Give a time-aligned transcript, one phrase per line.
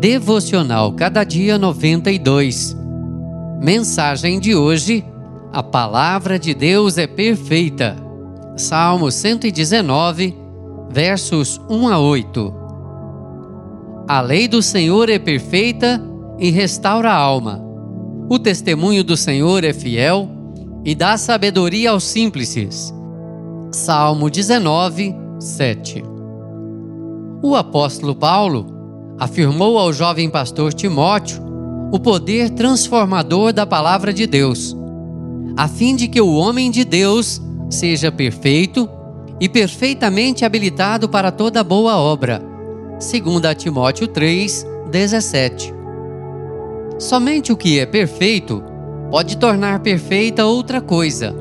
[0.00, 2.74] Devocional Cada Dia 92.
[3.60, 5.04] Mensagem de hoje:
[5.52, 7.94] A palavra de Deus é perfeita.
[8.56, 10.34] Salmo 119,
[10.88, 12.54] versos 1 a 8.
[14.08, 16.02] A lei do Senhor é perfeita
[16.38, 17.62] e restaura a alma.
[18.26, 20.30] O testemunho do Senhor é fiel
[20.82, 22.56] e dá sabedoria aos simples.
[23.70, 26.02] Salmo 19, 7.
[27.42, 28.79] O apóstolo Paulo
[29.20, 31.42] afirmou ao jovem pastor Timóteo
[31.92, 34.74] o poder transformador da palavra de Deus,
[35.56, 38.88] a fim de que o homem de Deus seja perfeito
[39.38, 42.42] e perfeitamente habilitado para toda boa obra.
[42.98, 45.74] Segundo a Timóteo 3, 17.
[46.98, 48.62] Somente o que é perfeito
[49.10, 51.34] pode tornar perfeita outra coisa.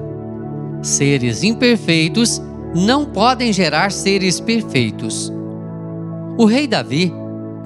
[0.81, 2.41] Seres imperfeitos
[2.75, 5.31] não podem gerar seres perfeitos.
[6.37, 7.13] O rei Davi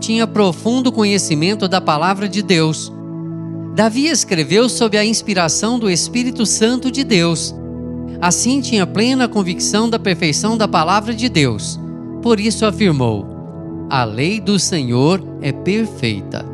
[0.03, 2.91] tinha profundo conhecimento da palavra de Deus.
[3.73, 7.55] Davi escreveu sob a inspiração do Espírito Santo de Deus.
[8.19, 11.79] Assim tinha plena convicção da perfeição da palavra de Deus.
[12.21, 16.45] Por isso afirmou: A lei do Senhor é perfeita.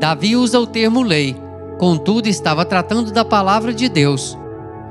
[0.00, 1.36] Davi usa o termo lei,
[1.78, 4.36] contudo estava tratando da palavra de Deus.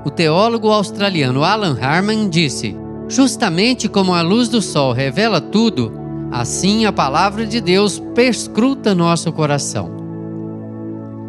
[0.05, 2.77] O teólogo australiano Alan Harman disse:
[3.07, 5.98] Justamente como a luz do sol revela tudo,
[6.31, 9.89] Assim, a palavra de Deus perscruta nosso coração.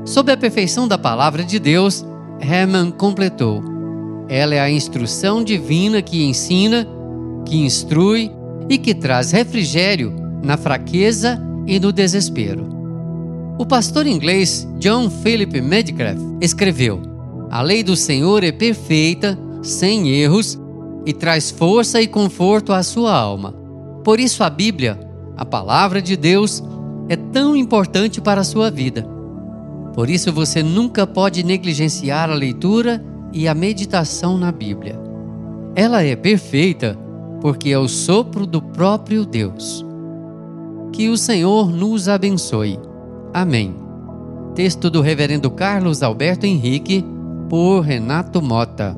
[0.04, 2.04] Sob a perfeição da palavra de Deus,
[2.40, 3.70] Herman completou:
[4.30, 6.86] ela é a instrução divina que ensina,
[7.44, 8.30] que instrui
[8.68, 12.64] e que traz refrigério na fraqueza e no desespero.
[13.58, 17.02] O pastor inglês John Philip Medcraft escreveu:
[17.50, 20.56] A lei do Senhor é perfeita, sem erros,
[21.04, 23.59] e traz força e conforto à sua alma.
[24.04, 24.98] Por isso, a Bíblia,
[25.36, 26.62] a palavra de Deus,
[27.08, 29.06] é tão importante para a sua vida.
[29.94, 34.98] Por isso, você nunca pode negligenciar a leitura e a meditação na Bíblia.
[35.75, 36.98] Ela é perfeita
[37.41, 39.84] porque é o sopro do próprio Deus.
[40.92, 42.78] Que o Senhor nos abençoe.
[43.32, 43.75] Amém.
[44.54, 47.04] Texto do Reverendo Carlos Alberto Henrique,
[47.48, 48.96] por Renato Mota.